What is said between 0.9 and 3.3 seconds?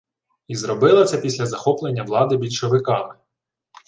це після захоплення влади більшовиками